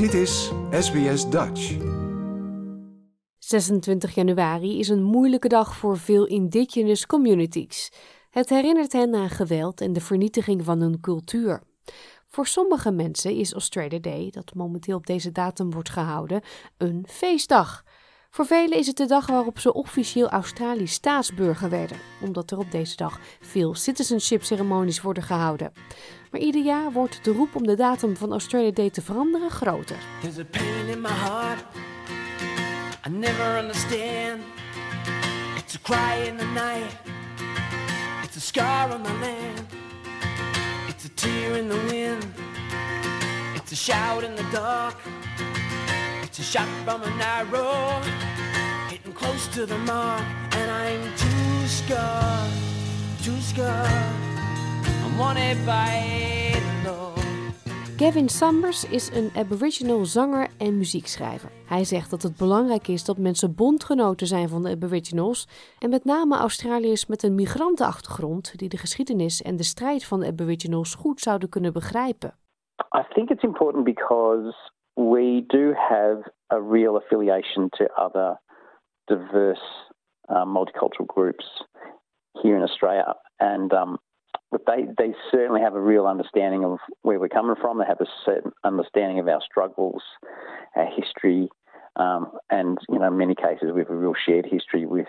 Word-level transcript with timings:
Dit 0.00 0.14
is 0.14 0.50
SBS 0.70 1.30
Dutch. 1.30 1.76
26 3.38 4.14
januari 4.14 4.78
is 4.78 4.88
een 4.88 5.02
moeilijke 5.02 5.48
dag 5.48 5.76
voor 5.76 5.98
veel 5.98 6.26
indigenous 6.26 7.06
communities. 7.06 7.92
Het 8.30 8.48
herinnert 8.48 8.92
hen 8.92 9.14
aan 9.14 9.30
geweld 9.30 9.80
en 9.80 9.92
de 9.92 10.00
vernietiging 10.00 10.64
van 10.64 10.80
hun 10.80 11.00
cultuur. 11.00 11.62
Voor 12.26 12.46
sommige 12.46 12.90
mensen 12.90 13.34
is 13.34 13.52
Australia 13.52 13.98
Day, 13.98 14.28
dat 14.30 14.54
momenteel 14.54 14.96
op 14.96 15.06
deze 15.06 15.32
datum 15.32 15.70
wordt 15.70 15.90
gehouden, 15.90 16.42
een 16.76 17.04
feestdag. 17.08 17.84
Voor 18.30 18.46
velen 18.46 18.78
is 18.78 18.86
het 18.86 18.96
de 18.96 19.06
dag 19.06 19.26
waarop 19.26 19.58
ze 19.58 19.72
officieel 19.72 20.28
Australisch 20.28 20.92
staatsburger 20.92 21.70
werden, 21.70 21.96
omdat 22.22 22.50
er 22.50 22.58
op 22.58 22.70
deze 22.70 22.96
dag 22.96 23.20
veel 23.40 23.74
citizenship 23.74 24.44
ceremonies 24.44 25.00
worden 25.00 25.22
gehouden. 25.22 25.72
Maar 26.30 26.40
ieder 26.40 26.62
jaar 26.62 26.92
wordt 26.92 27.24
de 27.24 27.32
roep 27.32 27.54
om 27.54 27.66
de 27.66 27.74
datum 27.76 28.16
van 28.16 28.32
Australia 28.32 28.70
Day 28.70 28.90
te 28.90 29.02
veranderen 29.02 29.50
groter. 29.50 29.96
There's 30.20 30.38
a 30.38 30.44
pain 30.44 30.88
in 30.88 31.00
my 31.00 31.08
heart 31.08 31.64
I 33.06 33.08
never 33.08 33.58
understand. 33.58 34.42
It's 35.56 35.74
a 35.74 35.78
cry 35.78 36.16
in 36.28 36.36
the 36.36 36.44
night. 36.44 36.92
It's 38.22 38.36
a 38.36 38.40
scar 38.40 38.92
on 38.92 39.02
the 39.02 39.12
land. 39.14 39.66
It's 40.86 41.06
a 41.06 41.08
tear 41.08 41.56
in 41.56 41.68
the 41.68 41.78
wind. 41.88 42.26
It's 43.54 43.72
a 43.72 43.76
shout 43.76 44.22
in 44.22 44.34
the 44.36 44.44
dark. 44.52 44.96
It's 46.22 46.38
a 46.40 46.42
shot 46.42 46.68
from 46.84 47.02
an 47.02 47.20
arrow. 47.20 48.02
Hitting 48.90 49.14
close 49.14 49.46
to 49.54 49.64
the 49.64 49.78
mark. 49.78 50.22
And 50.52 50.70
I'm 50.70 51.02
too 51.16 51.66
scarred. 51.66 52.52
Too 53.22 53.40
scarred. 53.40 54.29
Wanted 55.20 55.58
by 55.64 55.92
the 56.52 56.82
Lord. 56.84 57.18
Gavin 57.96 58.28
Summers 58.28 58.90
is 58.90 59.16
een 59.18 59.30
Aboriginal 59.36 60.04
zanger 60.04 60.48
en 60.58 60.76
muziekschrijver. 60.78 61.50
Hij 61.66 61.84
zegt 61.84 62.10
dat 62.10 62.22
het 62.22 62.36
belangrijk 62.36 62.88
is 62.88 63.04
dat 63.04 63.18
mensen 63.18 63.54
bondgenoten 63.54 64.26
zijn 64.26 64.48
van 64.48 64.62
de 64.62 64.70
Aboriginals 64.70 65.48
en 65.78 65.90
met 65.90 66.04
name 66.04 66.36
Australiërs 66.36 67.06
met 67.06 67.22
een 67.22 67.34
migrantenachtergrond 67.34 68.58
die 68.58 68.68
de 68.68 68.76
geschiedenis 68.76 69.42
en 69.42 69.56
de 69.56 69.62
strijd 69.62 70.04
van 70.04 70.20
de 70.20 70.26
Aboriginals 70.26 70.94
goed 70.94 71.20
zouden 71.20 71.48
kunnen 71.48 71.72
begrijpen. 71.72 72.34
I 72.96 73.02
think 73.14 73.30
it's 73.30 73.42
important 73.42 73.84
because 73.84 74.70
we 74.94 75.44
do 75.46 75.72
have 75.74 76.32
a 76.52 76.58
real 76.70 76.96
affiliation 76.96 77.68
to 77.68 77.84
other 78.04 78.40
diverse 79.04 79.92
uh, 80.30 80.44
multicultural 80.44 81.06
groups 81.06 81.66
here 82.32 82.56
in 82.56 82.62
Australia, 82.62 83.16
and 83.36 83.72
um, 83.72 83.98
but 84.50 84.62
they 84.66 84.86
they 84.98 85.14
certainly 85.30 85.60
have 85.60 85.74
a 85.74 85.80
real 85.80 86.06
understanding 86.06 86.64
of 86.64 86.78
where 87.02 87.18
we're 87.18 87.28
coming 87.28 87.56
from. 87.60 87.78
They 87.78 87.86
have 87.86 88.00
a 88.00 88.06
certain 88.24 88.52
understanding 88.64 89.18
of 89.18 89.28
our 89.28 89.40
struggles, 89.40 90.02
our 90.76 90.86
history, 90.86 91.48
um, 91.96 92.32
and 92.50 92.78
you 92.88 92.98
know, 92.98 93.08
in 93.08 93.18
many 93.18 93.34
cases 93.34 93.72
we 93.72 93.80
have 93.80 93.90
a 93.90 93.96
real 93.96 94.14
shared 94.14 94.46
history 94.46 94.86
with 94.86 95.08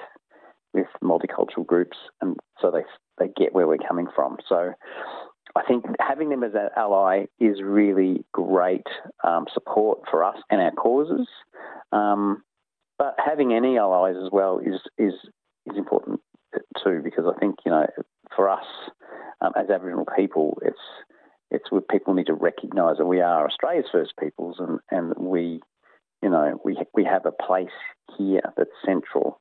with 0.74 0.88
multicultural 1.04 1.66
groups, 1.66 1.98
and 2.22 2.38
so 2.62 2.72
they 2.72 2.84
they 3.18 3.32
get 3.36 3.54
where 3.54 3.68
we're 3.68 3.78
coming 3.78 4.08
from. 4.16 4.38
So. 4.48 4.74
I 5.54 5.64
think 5.68 5.84
having 6.00 6.30
them 6.30 6.46
as 6.46 6.54
an 6.54 6.70
ally 6.78 7.26
is 7.38 7.62
really 7.62 8.24
great 8.32 8.88
um, 9.26 9.48
support 9.54 10.00
for 10.10 10.24
us 10.24 10.38
and 10.50 10.62
our 10.62 10.72
causes. 10.72 11.28
Um, 11.92 12.44
but 12.98 13.16
having 13.18 13.52
any 13.52 13.78
allies 13.78 14.16
as 14.16 14.30
well 14.32 14.60
is 14.60 14.80
is 14.98 15.14
is 15.66 15.78
important 15.78 16.22
too, 16.84 17.02
because 17.04 17.26
I 17.26 17.38
think 17.40 17.56
you 17.66 17.72
know 17.72 17.86
for 18.36 18.50
us 18.50 18.66
um, 19.42 19.52
as 19.56 19.70
Aboriginal 19.70 20.06
people, 20.16 20.58
it's 20.62 20.86
it's 21.50 21.70
what 21.70 21.88
people 21.90 22.14
need 22.14 22.28
to 22.28 22.34
recognise 22.34 22.98
that 22.98 23.06
we 23.06 23.22
are 23.22 23.46
Australia's 23.46 23.90
first 23.92 24.14
peoples, 24.18 24.60
and 24.60 24.80
and 24.90 25.14
we, 25.18 25.62
you 26.22 26.30
know, 26.30 26.60
we 26.64 26.78
we 26.94 27.04
have 27.04 27.26
a 27.26 27.32
place 27.32 27.78
here 28.18 28.54
that's 28.58 28.72
central. 28.86 29.40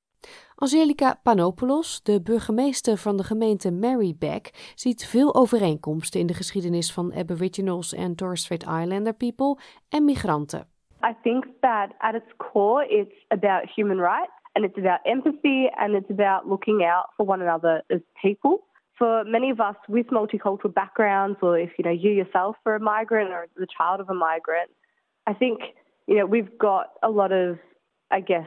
Angelica 0.56 1.18
Panopoulos, 1.22 2.02
de 2.02 2.20
burgemeester 2.22 2.96
van 2.96 3.16
de 3.16 3.24
gemeente 3.24 3.70
Marybeck, 3.72 4.72
ziet 4.74 5.06
veel 5.06 5.34
overeenkomsten 5.34 6.20
in 6.20 6.26
de 6.26 6.34
geschiedenis 6.34 6.92
van 6.92 7.14
Aboriginals 7.14 7.94
en 7.94 8.14
Torres 8.14 8.40
Strait 8.40 8.62
Islander 8.62 9.14
people 9.14 9.58
en 9.88 10.04
migranten. 10.04 10.66
I 11.02 11.14
think 11.22 11.44
that 11.60 11.92
at 11.98 12.14
its 12.14 12.32
core, 12.36 12.86
it's 12.88 13.24
about 13.28 13.70
human 13.74 13.98
rights 13.98 14.32
and 14.54 14.64
it's 14.64 14.78
about 14.78 15.00
empathy 15.04 15.70
and 15.78 15.94
it's 15.94 16.10
about 16.10 16.46
looking 16.46 16.84
out 16.84 17.06
for 17.16 17.26
one 17.26 17.42
another 17.42 17.82
as 17.88 18.00
people. 18.22 18.68
For 19.00 19.24
many 19.24 19.48
of 19.48 19.60
us 19.60 19.76
with 19.88 20.08
multicultural 20.08 20.74
backgrounds, 20.74 21.38
or 21.40 21.58
if 21.58 21.70
you 21.78 21.84
know 21.84 21.90
you 21.90 22.10
yourself 22.10 22.56
are 22.66 22.74
a 22.74 22.80
migrant 22.80 23.30
or 23.30 23.48
the 23.56 23.66
child 23.76 23.98
of 23.98 24.10
a 24.10 24.14
migrant, 24.14 24.70
I 25.26 25.32
think 25.32 25.60
you 26.06 26.16
know 26.18 26.26
we've 26.26 26.58
got 26.58 26.92
a 27.02 27.08
lot 27.08 27.32
of, 27.32 27.58
I 28.10 28.20
guess, 28.20 28.46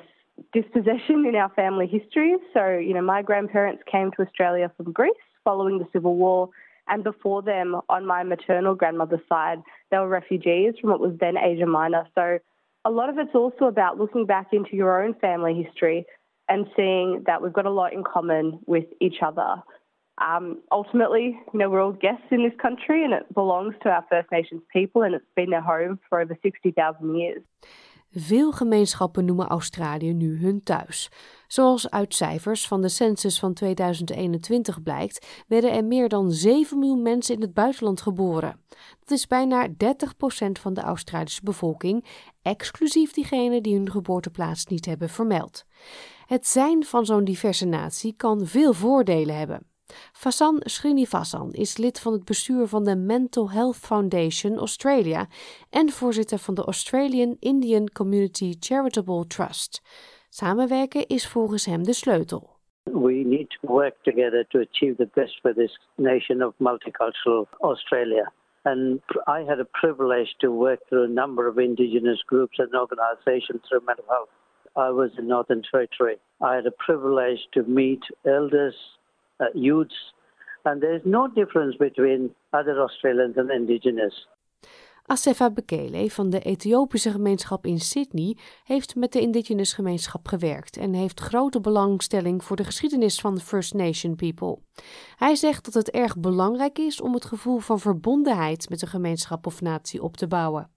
dispossession 0.53 1.25
in 1.27 1.35
our 1.35 1.49
family 1.55 1.87
history. 1.87 2.35
So 2.53 2.77
you 2.77 2.93
know, 2.93 3.01
my 3.01 3.23
grandparents 3.23 3.81
came 3.91 4.11
to 4.11 4.21
Australia 4.21 4.71
from 4.77 4.91
Greece 4.93 5.13
following 5.43 5.79
the 5.79 5.87
Civil 5.91 6.15
War. 6.15 6.49
And 6.87 7.03
before 7.03 7.41
them, 7.41 7.81
on 7.89 8.05
my 8.05 8.21
maternal 8.23 8.75
grandmother's 8.75 9.21
side, 9.27 9.59
they 9.89 9.97
were 9.97 10.07
refugees 10.07 10.75
from 10.79 10.91
what 10.91 10.99
was 10.99 11.15
then 11.19 11.35
Asia 11.35 11.65
Minor. 11.65 12.05
So 12.13 12.37
a 12.85 12.91
lot 12.91 13.09
of 13.09 13.17
it's 13.17 13.33
also 13.33 13.65
about 13.65 13.97
looking 13.97 14.27
back 14.27 14.47
into 14.51 14.75
your 14.75 15.03
own 15.03 15.15
family 15.15 15.63
history 15.63 16.05
and 16.47 16.67
seeing 16.75 17.23
that 17.25 17.41
we've 17.41 17.53
got 17.53 17.65
a 17.65 17.71
lot 17.71 17.93
in 17.93 18.03
common 18.03 18.59
with 18.67 18.85
each 18.99 19.17
other. 19.25 19.63
Um, 20.21 20.59
ultimately, 20.71 21.39
you 21.53 21.59
know, 21.59 21.69
we're 21.69 21.81
all 21.81 21.97
guests 21.99 22.27
in 22.29 22.43
this 22.43 22.55
country 22.61 23.03
and 23.03 23.13
it 23.13 23.33
belongs 23.33 23.73
to 23.81 23.89
our 23.89 24.05
First 24.09 24.29
Nations 24.31 24.61
people 24.71 25.01
and 25.03 25.15
it's 25.15 25.33
been 25.35 25.49
their 25.49 25.61
home 25.61 25.99
for 26.07 26.19
over 26.19 26.37
60,000 26.41 27.17
years. 27.17 27.41
Veel 28.15 28.51
gemeenschappen 28.51 29.25
noemen 29.25 29.47
Australië 29.47 30.13
nu 30.13 30.39
hun 30.39 30.63
thuis. 30.63 31.11
Zoals 31.47 31.89
uit 31.89 32.13
cijfers 32.13 32.67
van 32.67 32.81
de 32.81 32.89
census 32.89 33.39
van 33.39 33.53
2021 33.53 34.83
blijkt, 34.83 35.43
werden 35.47 35.71
er 35.71 35.85
meer 35.85 36.09
dan 36.09 36.31
7 36.31 36.79
miljoen 36.79 37.01
mensen 37.01 37.35
in 37.35 37.41
het 37.41 37.53
buitenland 37.53 38.01
geboren. 38.01 38.59
Dat 38.99 39.11
is 39.11 39.27
bijna 39.27 39.67
30% 39.67 39.71
van 40.51 40.73
de 40.73 40.81
Australische 40.81 41.43
bevolking, 41.43 42.05
exclusief 42.41 43.13
diegenen 43.13 43.63
die 43.63 43.75
hun 43.75 43.91
geboorteplaats 43.91 44.65
niet 44.65 44.85
hebben 44.85 45.09
vermeld. 45.09 45.65
Het 46.25 46.47
zijn 46.47 46.83
van 46.83 47.05
zo'n 47.05 47.23
diverse 47.23 47.65
natie 47.65 48.13
kan 48.15 48.45
veel 48.45 48.73
voordelen 48.73 49.37
hebben. 49.37 49.72
Fasan 50.13 50.61
Srinivasan 50.63 51.51
is 51.51 51.77
lid 51.77 51.99
van 51.99 52.13
het 52.13 52.25
bestuur 52.25 52.67
van 52.67 52.83
de 52.83 52.95
Mental 52.95 53.51
Health 53.51 53.75
Foundation 53.75 54.57
Australia 54.57 55.27
en 55.69 55.89
voorzitter 55.89 56.37
van 56.37 56.53
de 56.53 56.63
Australian 56.63 57.37
Indian 57.39 57.89
Community 57.89 58.55
Charitable 58.59 59.27
Trust. 59.27 59.81
Samenwerken 60.29 61.07
is 61.07 61.27
volgens 61.27 61.65
hem 61.65 61.83
de 61.83 61.93
sleutel. 61.93 62.49
We 62.83 63.13
need 63.25 63.49
to 63.49 63.67
work 63.67 63.95
together 64.01 64.45
to 64.47 64.59
achieve 64.59 64.95
the 64.95 65.09
best 65.13 65.39
for 65.41 65.53
this 65.53 65.79
nation 65.95 66.43
of 66.43 66.53
multicultural 66.57 67.47
Australia. 67.59 68.31
And 68.63 69.01
I 69.27 69.43
had 69.43 69.59
a 69.59 69.67
privilege 69.81 70.35
to 70.37 70.49
work 70.51 70.79
through 70.87 71.03
a 71.03 71.13
number 71.13 71.47
of 71.47 71.57
Indigenous 71.57 72.23
groups 72.25 72.59
and 72.59 72.73
organizations 72.73 73.61
through 73.67 73.85
mental 73.85 74.05
health. 74.09 74.29
I 74.75 74.89
was 74.89 75.11
in 75.17 75.27
Northern 75.27 75.61
Territory. 75.71 76.17
I 76.41 76.55
had 76.55 76.65
a 76.65 76.71
privilege 76.71 77.39
to 77.53 77.63
meet 77.63 78.01
elders, 78.25 78.75
youths, 79.53 80.13
and 80.63 80.81
there's 80.81 81.03
no 81.03 81.27
difference 81.33 81.77
between 81.77 82.33
other 82.49 82.79
Australians 82.79 83.37
and 83.37 83.49
Indigenous. 83.49 84.27
Asefa 85.05 85.51
Bekele 85.51 86.11
van 86.11 86.29
de 86.29 86.39
Ethiopische 86.39 87.11
gemeenschap 87.11 87.65
in 87.65 87.79
Sydney 87.79 88.37
heeft 88.63 88.95
met 88.95 89.11
de 89.11 89.19
Indigenous 89.19 89.73
gemeenschap 89.73 90.27
gewerkt 90.27 90.77
en 90.77 90.93
heeft 90.93 91.19
grote 91.19 91.59
belangstelling 91.59 92.43
voor 92.43 92.55
de 92.55 92.63
geschiedenis 92.63 93.19
van 93.19 93.35
de 93.35 93.41
First 93.41 93.73
Nation 93.73 94.15
people. 94.15 94.57
Hij 95.15 95.35
zegt 95.35 95.65
dat 95.65 95.73
het 95.73 95.91
erg 95.91 96.17
belangrijk 96.17 96.79
is 96.79 97.01
om 97.01 97.13
het 97.13 97.25
gevoel 97.25 97.59
van 97.59 97.79
verbondenheid 97.79 98.69
met 98.69 98.81
een 98.81 98.87
gemeenschap 98.87 99.45
of 99.45 99.61
natie 99.61 100.03
op 100.03 100.17
te 100.17 100.27
bouwen. 100.27 100.69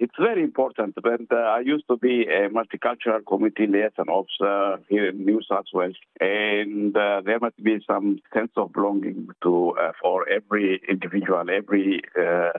It's 0.00 0.16
very 0.18 0.42
important. 0.42 0.94
But 0.94 1.20
uh, 1.30 1.36
I 1.36 1.60
used 1.60 1.84
to 1.88 1.96
be 1.98 2.22
a 2.22 2.48
multicultural 2.48 3.20
committee 3.28 3.66
liaison 3.66 4.08
officer 4.08 4.82
here 4.88 5.10
in 5.10 5.26
New 5.26 5.42
South 5.46 5.66
Wales, 5.74 5.96
and 6.18 6.96
uh, 6.96 7.20
there 7.22 7.38
must 7.38 7.62
be 7.62 7.78
some 7.86 8.18
sense 8.34 8.50
of 8.56 8.72
belonging 8.72 9.28
to 9.42 9.74
uh, 9.78 9.92
for 10.00 10.26
every 10.26 10.80
individual, 10.88 11.44
every 11.50 12.00
uh, 12.18 12.52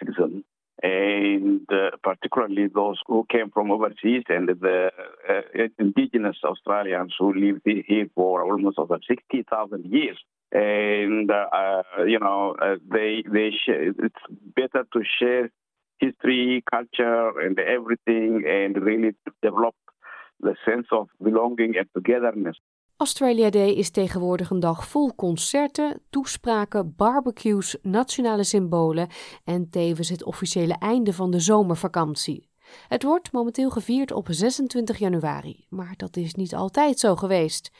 citizen, 0.00 0.42
and 0.82 1.60
uh, 1.72 1.90
particularly 2.02 2.66
those 2.66 2.98
who 3.06 3.24
came 3.30 3.50
from 3.50 3.70
overseas 3.70 4.24
and 4.28 4.48
the 4.48 4.90
uh, 5.28 5.68
indigenous 5.78 6.38
Australians 6.42 7.14
who 7.16 7.32
lived 7.32 7.62
here 7.86 8.08
for 8.16 8.42
almost 8.42 8.80
over 8.80 8.98
sixty 9.08 9.44
thousand 9.48 9.84
years. 9.84 10.18
And 10.50 11.30
you 12.04 12.18
know, 12.18 12.56
they 12.90 13.22
they 13.32 13.50
sh- 13.52 13.94
it's 14.08 14.24
better 14.56 14.84
to 14.92 15.02
share 15.20 15.50
history, 16.00 16.62
culture, 16.64 17.46
and 17.46 17.58
everything, 17.58 18.32
and 18.46 18.76
really 18.76 19.12
develop 19.40 19.74
the 20.38 20.54
sense 20.64 20.88
of 20.90 21.08
belonging 21.18 21.76
and 21.78 21.88
togetherness. 21.92 22.60
Australia 22.96 23.50
Day 23.50 23.72
is 23.74 23.90
tegenwoordig 23.90 24.50
een 24.50 24.60
dag 24.60 24.88
vol 24.88 25.14
concerten, 25.14 26.02
toespraken, 26.10 26.94
barbecues, 26.96 27.76
nationale 27.82 28.44
symbolen 28.44 29.08
en 29.44 29.70
tevens 29.70 30.08
het 30.08 30.24
officiële 30.24 30.76
einde 30.78 31.12
van 31.12 31.30
de 31.30 31.40
zomervakantie. 31.40 32.48
Het 32.88 33.02
wordt 33.02 33.32
momenteel 33.32 33.70
gevierd 33.70 34.12
op 34.12 34.26
26 34.30 34.98
januari, 34.98 35.64
maar 35.68 35.94
dat 35.96 36.16
is 36.16 36.34
niet 36.34 36.54
altijd 36.54 36.98
zo 36.98 37.16
geweest. 37.16 37.70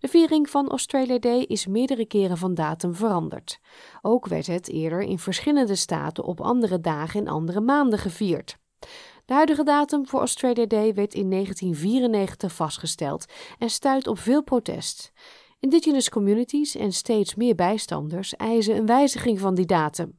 De 0.00 0.08
viering 0.08 0.50
van 0.50 0.68
Australia 0.68 1.18
Day 1.18 1.40
is 1.40 1.66
meerdere 1.66 2.06
keren 2.06 2.36
van 2.38 2.54
datum 2.54 2.94
veranderd. 2.94 3.60
Ook 4.02 4.26
werd 4.26 4.46
het 4.46 4.68
eerder 4.68 5.00
in 5.00 5.18
verschillende 5.18 5.74
staten 5.74 6.24
op 6.24 6.40
andere 6.40 6.80
dagen 6.80 7.20
en 7.20 7.32
andere 7.32 7.60
maanden 7.60 7.98
gevierd. 7.98 8.56
De 9.24 9.34
huidige 9.34 9.62
datum 9.62 10.06
voor 10.06 10.18
Australia 10.18 10.66
Day 10.66 10.94
werd 10.94 11.14
in 11.14 11.30
1994 11.30 12.52
vastgesteld 12.52 13.24
en 13.58 13.70
stuit 13.70 14.06
op 14.06 14.18
veel 14.18 14.42
protest. 14.42 15.12
Indigenous 15.58 16.08
communities 16.08 16.76
en 16.76 16.92
steeds 16.92 17.34
meer 17.34 17.54
bijstanders 17.54 18.36
eisen 18.36 18.76
een 18.76 18.86
wijziging 18.86 19.38
van 19.38 19.54
die 19.54 19.66
datum. 19.66 20.18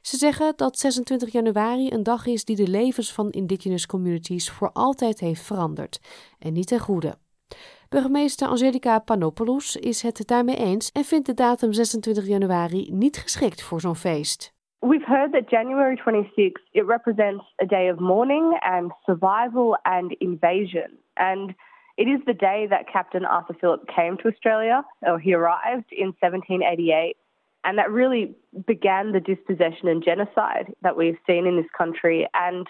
Ze 0.00 0.16
zeggen 0.16 0.52
dat 0.56 0.78
26 0.78 1.32
januari 1.32 1.90
een 1.90 2.02
dag 2.02 2.26
is 2.26 2.44
die 2.44 2.56
de 2.56 2.68
levens 2.68 3.12
van 3.12 3.30
indigenous 3.30 3.86
communities 3.86 4.50
voor 4.50 4.72
altijd 4.72 5.20
heeft 5.20 5.42
veranderd 5.42 6.00
en 6.38 6.52
niet 6.52 6.66
ten 6.66 6.80
goede. 6.80 7.18
Burgemeester 7.90 8.46
Angelica 8.46 8.98
Panopoulos 8.98 9.76
is 9.76 10.02
het 10.02 10.22
daarmee 10.26 10.56
eens 10.56 10.92
en 10.92 11.04
vindt 11.04 11.26
de 11.26 11.34
datum 11.34 11.72
26 11.72 12.26
januari 12.26 12.88
niet 12.92 13.16
geschikt 13.16 13.62
voor 13.62 13.80
zo'n 13.80 13.94
feest. 13.94 14.54
We've 14.78 15.06
heard 15.06 15.32
that 15.32 15.50
January 15.50 15.96
26th 15.96 16.70
it 16.70 16.86
represents 16.86 17.44
a 17.62 17.66
day 17.66 17.90
of 17.90 17.98
mourning 17.98 18.58
and 18.60 18.92
survival 19.04 19.78
and 19.82 20.12
invasion. 20.12 20.90
And 21.14 21.54
it 21.94 22.06
is 22.06 22.20
the 22.24 22.36
day 22.36 22.66
that 22.68 22.90
Captain 22.92 23.24
Arthur 23.24 23.56
Phillip 23.58 23.86
came 23.86 24.16
to 24.16 24.28
Australia, 24.28 24.84
or 25.00 25.18
he 25.18 25.34
arrived 25.34 25.92
in 25.92 26.06
1788, 26.20 27.16
and 27.62 27.76
that 27.76 27.90
really 27.90 28.34
began 28.66 29.12
the 29.12 29.20
dispossession 29.20 29.88
and 29.88 30.04
genocide 30.04 30.66
that 30.80 30.96
we've 30.96 31.20
seen 31.26 31.46
in 31.46 31.56
this 31.56 31.70
country. 31.76 32.28
And 32.32 32.66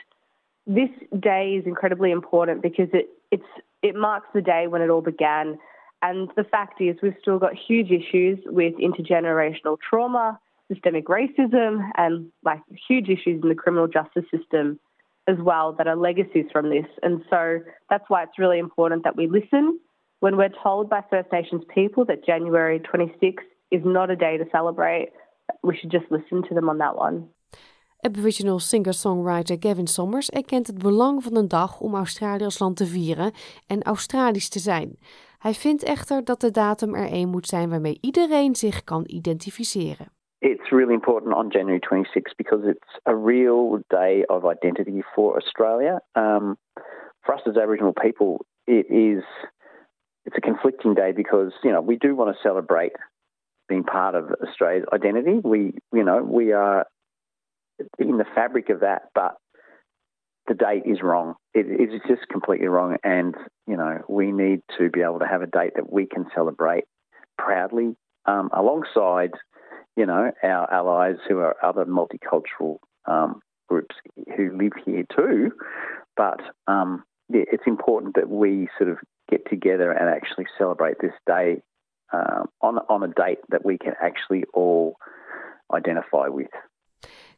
this 0.67 0.93
day 1.13 1.57
is 1.59 1.67
incredibly 1.67 2.11
important 2.11 2.63
because 2.63 2.89
it 2.93 3.07
it's 3.31 3.53
it 3.83 3.95
marks 3.95 4.29
the 4.35 4.43
day 4.43 4.67
when 4.67 4.83
it 4.83 4.91
all 4.91 5.01
began. 5.01 5.59
And 6.03 6.31
the 6.37 6.45
fact 6.45 6.81
is, 6.81 6.97
we've 7.03 7.15
still 7.21 7.39
got 7.39 7.53
huge 7.55 7.91
issues 7.91 8.39
with 8.47 8.75
intergenerational 8.77 9.77
trauma 9.89 10.39
systemic 10.73 11.07
racism 11.07 11.91
and 11.97 12.31
like 12.45 12.61
huge 12.89 13.09
issues 13.09 13.43
in 13.43 13.49
the 13.49 13.55
criminal 13.55 13.89
justice 13.89 14.25
system 14.31 14.79
as 15.27 15.37
well 15.39 15.73
that 15.73 15.87
are 15.87 15.97
legacies 15.97 16.47
from 16.53 16.71
this. 16.71 16.87
And 17.03 17.23
so 17.29 17.61
that's 17.89 18.05
why 18.09 18.23
it's 18.23 18.39
really 18.39 18.59
important 18.59 19.05
that 19.05 19.17
we 19.17 19.27
listen 19.27 19.79
when 20.21 20.37
we're 20.37 20.51
told 20.63 20.89
by 20.89 21.03
First 21.11 21.33
Nations 21.33 21.63
people 21.75 22.05
that 22.07 22.25
January 22.25 22.81
26th 22.81 23.39
is 23.71 23.83
not 23.85 24.11
a 24.11 24.17
day 24.17 24.37
to 24.37 24.45
celebrate. 24.53 25.11
We 25.63 25.77
should 25.77 25.91
just 25.91 26.07
listen 26.11 26.43
to 26.49 26.55
them 26.55 26.69
on 26.69 26.79
that 26.79 26.97
one. 26.97 27.29
Aboriginal 28.03 28.59
singer-songwriter 28.59 29.57
Gavin 29.61 29.87
Sommers 29.87 30.31
erkent 30.31 30.67
het 30.67 30.79
belang 30.79 31.23
van 31.23 31.37
een 31.37 31.49
dag 31.49 31.81
om 31.81 31.95
Australië 31.95 32.45
als 32.45 32.59
land 32.59 32.77
te 32.77 32.87
vieren 32.87 33.33
en 33.67 33.83
Australisch 33.83 34.49
te 34.49 34.59
zijn. 34.59 34.99
Hij 35.39 35.53
vindt 35.53 35.83
echter 35.83 36.25
dat 36.25 36.41
de 36.41 36.51
datum 36.51 36.95
er 36.95 37.09
een 37.13 37.29
moet 37.29 37.47
zijn 37.47 37.71
waarmee 37.71 37.99
iedereen 38.01 38.55
zich 38.55 38.85
kan 38.85 39.03
identificeren. 39.07 40.07
It's 40.39 40.71
really 40.71 40.93
important 40.93 41.35
on 41.35 41.49
January 41.49 41.81
26th 41.81 42.37
because 42.37 42.69
it's 42.69 43.01
a 43.09 43.15
real 43.15 43.83
day 43.87 44.25
of 44.27 44.45
identity 44.53 45.03
for 45.15 45.35
Australia. 45.35 46.03
Um, 46.13 46.57
for 47.21 47.35
us 47.35 47.47
as 47.47 47.57
Aboriginal 47.57 47.93
people, 47.93 48.45
it 48.65 48.87
is 48.89 49.25
it's 50.25 50.37
a 50.37 50.41
conflicting 50.41 50.95
day 50.95 51.13
because 51.13 51.53
you 51.63 51.73
know 51.73 51.87
we 51.87 51.97
do 51.97 52.15
want 52.15 52.35
to 52.35 52.43
celebrate 52.43 52.93
being 53.67 53.85
part 53.85 54.15
of 54.15 54.25
Australia's 54.41 54.87
identity. 54.93 55.41
We 55.43 55.75
you 55.93 56.05
know 56.05 56.23
we 56.39 56.55
are 56.55 56.87
in 57.99 58.19
the 58.19 58.27
fabric 58.35 58.69
of 58.71 58.81
that, 58.81 59.03
but 59.15 59.37
the 60.49 60.55
date 60.55 60.83
is 60.85 61.03
wrong. 61.03 61.35
It 61.55 61.67
is 61.67 62.01
just 62.09 62.29
completely 62.29 62.67
wrong, 62.67 62.97
and 63.05 63.35
you 63.67 63.77
know 63.77 64.03
we 64.09 64.33
need 64.33 64.61
to 64.79 64.91
be 64.91 65.03
able 65.03 65.21
to 65.21 65.27
have 65.27 65.43
a 65.43 65.47
date 65.47 65.73
that 65.77 65.93
we 65.93 66.07
can 66.07 66.27
celebrate 66.35 66.85
proudly 67.39 67.97
um, 68.27 68.51
alongside 68.53 69.31
you 69.97 70.07
know, 70.07 70.31
our 70.43 70.73
allies 70.73 71.17
who 71.29 71.39
are 71.39 71.57
other 71.63 71.85
multicultural 71.85 72.79
um, 73.07 73.41
groups 73.69 73.95
who 74.37 74.57
live 74.57 74.73
here 74.85 75.05
too. 75.15 75.53
But 76.17 76.41
um, 76.67 77.05
yeah, 77.29 77.43
it's 77.53 77.65
important 77.67 78.15
that 78.15 78.29
we 78.29 78.69
sort 78.79 78.91
of 78.91 78.99
get 79.31 79.49
together 79.49 79.93
and 79.93 80.09
actually 80.09 80.47
celebrate 80.59 80.97
this 81.01 81.13
day 81.27 81.61
um, 82.13 82.47
on 82.61 82.79
on 82.89 83.03
a 83.03 83.09
date 83.09 83.39
that 83.51 83.65
we 83.65 83.79
can 83.79 83.93
actually 84.03 84.45
all 84.55 84.97
identify 85.73 86.29
with. 86.29 86.49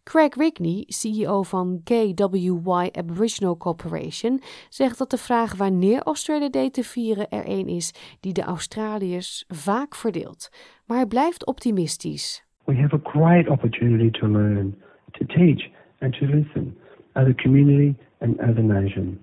Craig 0.04 0.34
Rigney, 0.34 0.84
CEO 0.86 1.42
van 1.42 1.80
KWY 1.84 2.88
Aboriginal 2.92 3.56
Corporation, 3.56 4.40
zegt 4.68 4.98
dat 4.98 5.10
de 5.10 5.16
vraag 5.16 5.56
wanneer 5.56 6.02
Australia 6.02 6.48
Day 6.48 6.70
te 6.70 6.82
vieren 6.82 7.28
er 7.28 7.44
een 7.46 7.68
is 7.68 8.16
die 8.20 8.32
de 8.32 8.42
Australiërs 8.42 9.44
vaak 9.48 9.94
verdeelt. 9.94 10.50
Maar 10.86 10.96
hij 10.96 11.06
blijft 11.06 11.46
optimistisch. 11.46 12.44
We 12.64 12.76
have 12.76 12.94
a 12.94 13.10
great 13.10 13.48
opportunity 13.48 14.10
to 14.18 14.26
learn, 14.26 14.82
to 15.10 15.24
teach, 15.26 15.70
and 15.98 16.12
to 16.18 16.26
listen 16.26 16.76
as 17.12 17.26
a 17.26 17.34
community 17.34 17.94
and 18.18 18.40
as 18.40 18.56
a 18.56 18.62
nation. 18.62 19.20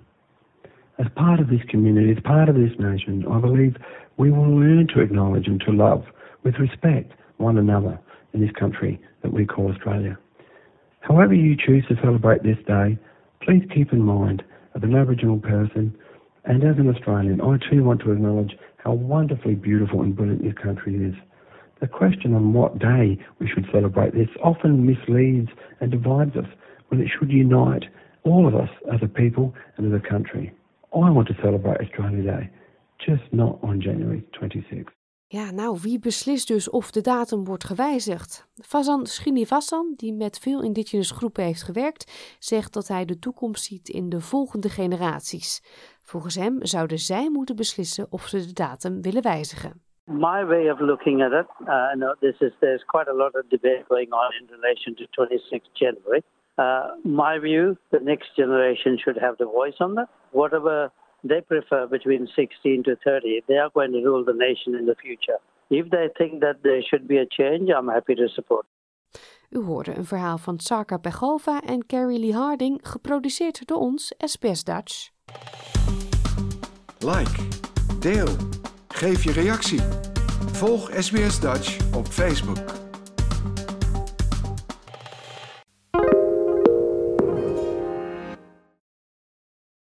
As 0.96 1.08
part 1.14 1.40
of 1.40 1.48
this 1.48 1.66
community, 1.66 2.12
as 2.12 2.22
part 2.22 2.50
of 2.50 2.56
this 2.56 2.78
nation, 2.78 3.26
I 3.38 3.40
believe 3.40 3.76
we 4.16 4.32
will 4.32 4.60
learn 4.60 4.88
to 4.88 5.02
acknowledge 5.02 5.50
and 5.50 5.60
to 5.62 5.72
love 5.72 6.04
with 6.44 6.56
respect 6.60 7.12
one 7.38 7.60
another 7.60 8.00
in 8.34 8.40
this 8.40 8.52
country 8.60 9.00
that 9.22 9.34
we 9.34 9.46
call 9.46 9.72
Australia. 9.72 10.18
However 11.02 11.34
you 11.34 11.56
choose 11.56 11.86
to 11.88 11.96
celebrate 12.02 12.44
this 12.44 12.58
day, 12.68 12.98
please 13.42 13.64
keep 13.74 13.94
in 13.94 14.02
mind, 14.02 14.44
as 14.76 14.84
an 14.84 14.96
Aboriginal 14.96 15.40
person 15.40 15.96
and 16.46 16.64
as 16.64 16.78
an 16.78 16.90
Australian, 16.90 17.42
I 17.42 17.58
too 17.70 17.84
want 17.84 18.02
to 18.02 18.12
acknowledge 18.12 18.58
how 18.78 18.94
wonderfully 18.94 19.56
beautiful 19.56 20.02
and 20.02 20.16
brilliant 20.16 20.44
this 20.44 20.54
country 20.62 20.96
is. 20.96 21.16
The 21.82 21.88
question 21.88 22.34
on 22.34 22.54
what 22.54 22.80
day 22.80 23.18
we 23.40 23.48
should 23.48 23.66
celebrate 23.72 24.14
this 24.14 24.30
often 24.44 24.86
misleads 24.86 25.50
and 25.80 25.92
divides 25.92 26.36
us 26.36 26.48
when 26.90 27.02
it 27.02 27.10
should 27.10 27.32
unite 27.32 27.86
all 28.24 28.48
of 28.48 28.56
us 28.56 28.70
as 28.94 29.00
a 29.02 29.08
people 29.08 29.54
and 29.78 29.94
as 29.94 30.00
a 30.00 30.08
country. 30.08 30.52
I 30.94 31.10
want 31.10 31.28
to 31.30 31.38
celebrate 31.42 31.80
Australia 31.82 32.24
Day, 32.24 32.50
just 33.00 33.24
not 33.32 33.60
on 33.64 33.82
January 33.82 34.24
26th. 34.40 34.99
Ja, 35.32 35.52
nou, 35.52 35.78
wie 35.82 36.00
beslist 36.00 36.48
dus 36.48 36.70
of 36.70 36.92
de 36.92 37.02
datum 37.02 37.46
wordt 37.46 37.64
gewijzigd? 37.64 38.48
Fazan 38.56 39.06
Srinivassan, 39.06 39.94
die 39.96 40.14
met 40.14 40.40
veel 40.40 40.64
indigenous 40.64 41.12
groepen 41.12 41.44
heeft 41.44 41.64
gewerkt, 41.64 42.36
zegt 42.40 42.74
dat 42.74 42.88
hij 42.88 43.06
de 43.06 43.20
toekomst 43.20 43.64
ziet 43.64 43.90
in 43.90 44.10
de 44.10 44.20
volgende 44.20 44.70
generaties. 44.70 45.62
Volgens 46.04 46.36
hem 46.36 46.66
zouden 46.66 46.98
zij 46.98 47.30
moeten 47.30 47.56
beslissen 47.56 48.08
of 48.10 48.22
ze 48.22 48.38
de 48.38 48.54
datum 48.54 49.02
willen 49.02 49.22
wijzigen. 49.22 49.82
My 50.04 50.46
way 50.46 50.70
of 50.70 50.80
looking 50.80 51.24
at 51.24 51.32
it, 51.32 51.50
uh, 51.68 51.94
no, 51.94 52.16
this 52.20 52.40
is 52.40 52.54
there's 52.60 52.86
quite 52.86 53.10
a 53.10 53.14
lot 53.14 53.36
of 53.36 53.44
debate 53.48 53.84
going 53.88 54.12
on 54.14 54.32
in 54.40 54.48
relation 54.50 54.96
to 54.96 55.04
26th 55.04 55.72
January. 55.74 56.22
Uh, 56.56 56.86
my 57.04 57.40
view, 57.40 57.76
the 57.90 58.00
next 58.04 58.36
generation 58.36 58.98
should 58.98 59.20
have 59.20 59.36
the 59.36 59.46
voice 59.46 59.78
on 59.80 59.94
that. 59.96 60.10
Whatever 60.32 60.92
they 61.28 61.42
prefer 61.42 61.88
between 61.88 62.28
16 62.28 62.84
to 62.84 62.96
30, 62.96 63.44
they 63.48 63.58
are 63.58 63.70
going 63.74 63.92
to 63.92 64.02
rule 64.02 64.24
the 64.24 64.34
nation 64.34 64.76
in 64.76 64.86
the 64.86 64.96
future. 64.96 65.40
If 65.70 65.90
they 65.90 66.10
think 66.14 66.42
that 66.42 66.56
there 66.62 66.82
should 66.82 67.08
be 67.08 67.18
a 67.18 67.26
change, 67.26 67.70
I'm 67.70 67.88
happy 67.88 68.16
to 68.16 68.28
support. 68.28 68.66
U 69.50 69.60
hoorde 69.60 69.98
een 69.98 70.06
verhaal 70.06 70.38
van 70.38 70.60
Sarka 70.60 70.98
Pegova 70.98 71.62
en 71.62 71.86
Carrie 71.86 72.20
Lee 72.20 72.34
Harding, 72.34 72.80
geproduceerd 72.84 73.68
door 73.68 73.78
ons, 73.78 74.14
SBS 74.18 74.64
Dutch. 74.64 75.10
Like, 77.00 77.48
deel, 78.00 78.36
geef 78.88 79.24
je 79.24 79.32
reactie. 79.32 79.82
Volg 80.52 80.90
SBS 80.94 81.40
Dutch 81.40 81.96
op 81.96 82.06
Facebook. 82.06 82.89